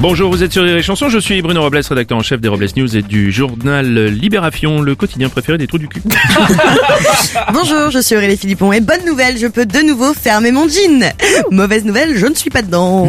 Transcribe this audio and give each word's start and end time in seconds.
Bonjour, 0.00 0.30
vous 0.30 0.44
êtes 0.44 0.52
sur 0.52 0.62
les 0.62 0.80
chansons, 0.80 1.08
je 1.08 1.18
suis 1.18 1.42
Bruno 1.42 1.60
Robles, 1.60 1.80
rédacteur 1.88 2.16
en 2.16 2.22
chef 2.22 2.40
des 2.40 2.46
Robles 2.46 2.68
News 2.76 2.96
et 2.96 3.02
du 3.02 3.32
journal 3.32 4.06
Libération, 4.06 4.80
le 4.80 4.94
quotidien 4.94 5.28
préféré 5.28 5.58
des 5.58 5.66
trous 5.66 5.78
du 5.78 5.88
cul. 5.88 6.00
Bonjour, 7.52 7.90
je 7.90 7.98
suis 7.98 8.14
Aurélie 8.14 8.36
Philippon 8.36 8.72
et 8.72 8.80
bonne 8.80 9.04
nouvelle, 9.04 9.36
je 9.38 9.48
peux 9.48 9.66
de 9.66 9.80
nouveau 9.80 10.14
fermer 10.14 10.52
mon 10.52 10.68
jean. 10.68 11.12
Mauvaise 11.50 11.84
nouvelle, 11.84 12.16
je 12.16 12.26
ne 12.26 12.34
suis 12.36 12.48
pas 12.48 12.62
dedans. 12.62 13.08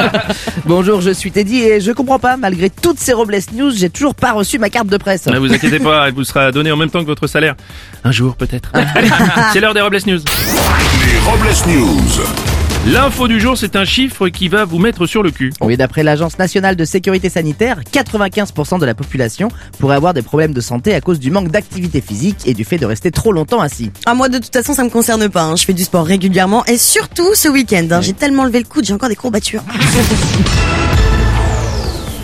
Bonjour, 0.66 1.00
je 1.00 1.10
suis 1.10 1.32
Teddy 1.32 1.62
et 1.62 1.80
je 1.80 1.90
comprends 1.90 2.20
pas, 2.20 2.36
malgré 2.36 2.70
toutes 2.70 3.00
ces 3.00 3.12
Robles 3.12 3.38
News, 3.52 3.72
j'ai 3.74 3.90
toujours 3.90 4.14
pas 4.14 4.30
reçu 4.30 4.60
ma 4.60 4.70
carte 4.70 4.86
de 4.86 4.98
presse. 4.98 5.26
Ne 5.26 5.38
vous 5.38 5.52
inquiétez 5.52 5.80
pas, 5.80 6.06
elle 6.06 6.14
vous 6.14 6.22
sera 6.24 6.52
donnée 6.52 6.70
en 6.70 6.76
même 6.76 6.90
temps 6.90 7.00
que 7.00 7.06
votre 7.06 7.26
salaire. 7.26 7.56
Un 8.04 8.12
jour 8.12 8.36
peut-être. 8.36 8.70
Allez, 8.72 9.10
c'est 9.52 9.58
l'heure 9.58 9.74
des 9.74 9.80
Robles 9.80 9.98
News. 10.06 10.20
Les 10.20 11.18
Robles 11.28 11.56
News. 11.66 12.49
L'info 12.86 13.28
du 13.28 13.38
jour, 13.38 13.58
c'est 13.58 13.76
un 13.76 13.84
chiffre 13.84 14.28
qui 14.28 14.48
va 14.48 14.64
vous 14.64 14.78
mettre 14.78 15.04
sur 15.06 15.22
le 15.22 15.30
cul. 15.30 15.52
Oui, 15.60 15.76
d'après 15.76 16.02
l'Agence 16.02 16.38
nationale 16.38 16.76
de 16.76 16.84
sécurité 16.86 17.28
sanitaire, 17.28 17.80
95% 17.92 18.80
de 18.80 18.86
la 18.86 18.94
population 18.94 19.48
pourrait 19.78 19.96
avoir 19.96 20.14
des 20.14 20.22
problèmes 20.22 20.54
de 20.54 20.62
santé 20.62 20.94
à 20.94 21.02
cause 21.02 21.20
du 21.20 21.30
manque 21.30 21.48
d'activité 21.50 22.00
physique 22.00 22.38
et 22.46 22.54
du 22.54 22.64
fait 22.64 22.78
de 22.78 22.86
rester 22.86 23.10
trop 23.10 23.32
longtemps 23.32 23.60
assis. 23.60 23.90
Ah, 24.06 24.14
moi, 24.14 24.30
de 24.30 24.38
toute 24.38 24.52
façon, 24.52 24.72
ça 24.72 24.82
me 24.82 24.88
concerne 24.88 25.28
pas. 25.28 25.42
hein. 25.42 25.56
Je 25.56 25.64
fais 25.64 25.74
du 25.74 25.84
sport 25.84 26.06
régulièrement 26.06 26.64
et 26.66 26.78
surtout 26.78 27.34
ce 27.34 27.48
week-end. 27.48 27.86
hein. 27.90 28.00
J'ai 28.00 28.14
tellement 28.14 28.44
levé 28.46 28.58
le 28.60 28.64
coude, 28.64 28.86
j'ai 28.86 28.94
encore 28.94 29.10
des 29.10 29.16
courbatures. 29.16 29.62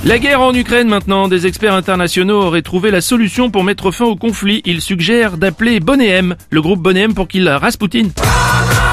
La 0.04 0.18
guerre 0.20 0.41
en 0.41 0.54
Ukraine 0.54 0.87
maintenant, 0.88 1.27
des 1.27 1.46
experts 1.48 1.74
internationaux 1.74 2.41
auraient 2.41 2.63
trouvé 2.63 2.93
la 2.93 3.01
solution 3.01 3.51
pour 3.51 3.65
mettre 3.65 3.91
fin 3.91 4.04
au 4.04 4.15
conflit. 4.15 4.63
Ils 4.65 4.80
suggèrent 4.80 5.37
d'appeler 5.37 5.80
Bonnet 5.80 6.07
M, 6.09 6.37
le 6.51 6.63
groupe 6.63 6.80
Bonnet 6.80 7.01
M 7.01 7.15
pour 7.15 7.26
qu'il 7.26 7.48
Rasputin. 7.48 8.09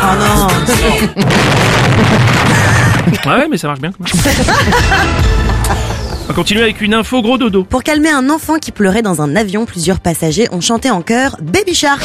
Oh 0.06 0.16
non. 0.20 0.48
Ah 3.26 3.38
ouais, 3.38 3.48
mais 3.50 3.58
ça 3.58 3.68
marche 3.68 3.80
bien. 3.80 3.92
quand 3.92 4.04
même. 4.04 4.14
On 6.24 6.28
va 6.28 6.34
continuer 6.34 6.64
avec 6.64 6.82
une 6.82 6.94
info 6.94 7.22
gros 7.22 7.38
dodo. 7.38 7.64
Pour 7.64 7.84
calmer 7.84 8.10
un 8.10 8.30
enfant 8.30 8.56
qui 8.56 8.72
pleurait 8.72 9.02
dans 9.02 9.22
un 9.22 9.36
avion, 9.36 9.66
plusieurs 9.66 10.02
passagers 10.02 10.48
ont 10.52 10.60
chanté 10.62 10.92
en 10.92 11.02
chœur 11.02 11.38
Baby 11.42 11.74
Shark. 11.74 12.02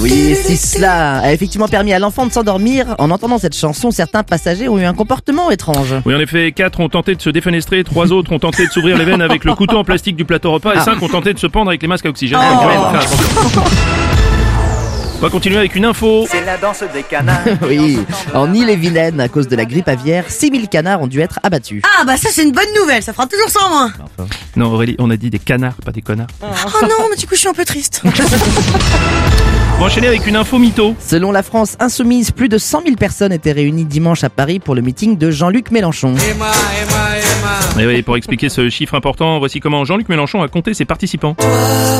Oui, 0.00 0.34
si 0.34 0.56
cela 0.56 1.18
a 1.18 1.32
effectivement 1.32 1.68
permis 1.68 1.92
à 1.92 1.98
l'enfant 1.98 2.26
de 2.26 2.32
s'endormir, 2.32 2.94
en 2.98 3.10
entendant 3.10 3.38
cette 3.38 3.54
chanson, 3.54 3.90
certains 3.90 4.22
passagers 4.22 4.68
ont 4.68 4.78
eu 4.78 4.84
un 4.84 4.94
comportement 4.94 5.50
étrange. 5.50 5.94
Oui, 6.04 6.14
en 6.14 6.20
effet, 6.20 6.52
quatre 6.52 6.80
ont 6.80 6.88
tenté 6.88 7.14
de 7.14 7.22
se 7.22 7.30
défenestrer, 7.30 7.84
trois 7.84 8.12
autres 8.12 8.32
ont 8.32 8.38
tenté 8.38 8.66
de 8.66 8.72
s'ouvrir 8.72 8.98
les 8.98 9.04
veines 9.04 9.22
avec 9.22 9.44
le 9.44 9.54
couteau 9.54 9.76
en 9.76 9.84
plastique 9.84 10.16
du 10.16 10.24
plateau 10.24 10.52
repas 10.52 10.74
et 10.74 10.80
cinq 10.80 11.02
ont 11.02 11.08
tenté 11.08 11.34
de 11.34 11.38
se 11.38 11.46
pendre 11.46 11.68
avec 11.68 11.82
les 11.82 11.88
masques 11.88 12.06
à 12.06 12.08
oxygène. 12.08 12.38
Donc, 12.40 12.60
ouais, 12.62 12.72
faire 12.72 13.00
attention. 13.00 13.62
On 15.18 15.22
va 15.22 15.30
continuer 15.30 15.56
avec 15.56 15.74
une 15.74 15.86
info. 15.86 16.26
C'est 16.30 16.44
la 16.44 16.58
danse 16.58 16.82
des 16.92 17.02
canards. 17.02 17.40
Oui, 17.66 17.98
en 18.34 18.52
Ille-et-Vilaine, 18.52 19.18
à 19.18 19.28
cause 19.28 19.48
de 19.48 19.56
la 19.56 19.64
grippe 19.64 19.88
aviaire, 19.88 20.24
6000 20.28 20.68
canards 20.68 21.00
ont 21.00 21.06
dû 21.06 21.20
être 21.20 21.40
abattus. 21.42 21.82
Ah 21.98 22.04
bah 22.04 22.16
ça 22.18 22.28
c'est 22.30 22.42
une 22.42 22.52
bonne 22.52 22.68
nouvelle, 22.78 23.02
ça 23.02 23.12
fera 23.14 23.26
toujours 23.26 23.48
ça 23.48 23.60
en 23.64 23.70
moins. 23.70 23.92
Non, 24.56 24.72
Aurélie, 24.72 24.94
on 24.98 25.10
a 25.10 25.16
dit 25.16 25.30
des 25.30 25.38
canards, 25.38 25.74
pas 25.84 25.92
des 25.92 26.02
connards. 26.02 26.26
Oh 26.42 26.46
non, 26.82 27.06
mais 27.10 27.16
du 27.16 27.26
coup 27.26 27.34
je 27.34 27.40
suis 27.40 27.48
un 27.48 27.54
peu 27.54 27.64
triste. 27.64 28.02
On 29.76 29.80
va 29.80 29.86
enchaîner 29.86 30.06
avec 30.06 30.26
une 30.26 30.36
info 30.36 30.58
mytho. 30.58 30.94
Selon 30.98 31.32
la 31.32 31.42
France 31.42 31.76
insoumise, 31.80 32.30
plus 32.30 32.48
de 32.48 32.56
100 32.56 32.82
000 32.84 32.96
personnes 32.96 33.32
étaient 33.32 33.52
réunies 33.52 33.84
dimanche 33.84 34.24
à 34.24 34.30
Paris 34.30 34.58
pour 34.58 34.74
le 34.74 34.80
meeting 34.80 35.18
de 35.18 35.30
Jean-Luc 35.30 35.70
Mélenchon. 35.70 36.14
Et 37.78 37.86
oui, 37.86 38.02
pour 38.02 38.16
expliquer 38.16 38.48
ce 38.48 38.68
chiffre 38.70 38.94
important, 38.94 39.38
voici 39.38 39.60
comment 39.60 39.84
Jean-Luc 39.84 40.08
Mélenchon 40.08 40.42
a 40.42 40.48
compté 40.48 40.74
ses 40.74 40.84
participants. 40.84 41.34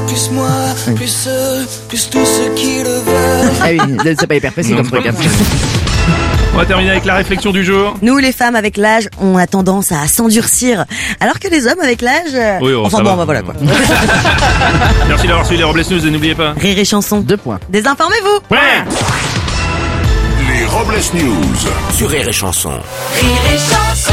plus 0.07 0.31
moi, 0.31 0.49
plus 0.95 1.29
eux, 1.29 1.67
plus 1.89 2.09
tous 2.11 2.25
ceux 2.25 2.55
qui 2.55 2.79
le 2.79 3.01
veulent. 3.01 3.53
Ah 3.63 3.69
oui, 3.71 4.15
c'est 4.19 4.27
pas 4.27 4.37
hyper 4.37 4.53
précis 4.53 4.75
comme 4.75 4.87
truc. 4.87 5.07
hein. 5.07 5.13
On 6.55 6.59
va 6.59 6.65
terminer 6.65 6.93
avec 6.93 7.05
la 7.05 7.17
réflexion 7.17 7.51
du 7.51 7.63
jour. 7.63 7.99
Nous 8.01 8.17
les 8.17 8.33
femmes 8.33 8.57
avec 8.57 8.79
l'âge, 8.79 9.11
on 9.21 9.37
a 9.37 9.47
tendance 9.47 9.93
à 9.93 10.07
s'endurcir, 10.07 10.87
alors 11.21 11.39
que 11.39 11.49
les 11.49 11.67
hommes 11.67 11.81
avec 11.83 12.01
l'âge... 12.01 12.33
Oui, 12.63 12.73
oh, 12.73 12.85
enfin 12.87 13.03
bon, 13.03 13.11
va. 13.11 13.17
bah 13.17 13.25
voilà 13.27 13.43
quoi. 13.43 13.53
Merci 15.09 15.27
d'avoir 15.27 15.45
suivi 15.45 15.59
les 15.59 15.65
Robles 15.65 15.83
News 15.91 16.07
et 16.07 16.11
n'oubliez 16.11 16.35
pas. 16.35 16.55
Rire 16.59 16.79
et 16.79 16.85
chanson. 16.87 17.21
Deux 17.21 17.37
points. 17.37 17.61
Désinformez-vous 17.69 18.57
Les 20.49 20.65
Robles 20.65 20.95
News. 21.15 21.93
Sur 21.95 22.09
Rire 22.09 22.27
et 22.29 22.33
Chanson. 22.33 22.71
Rire 22.71 23.55
et 23.55 23.59
chanson 23.59 24.06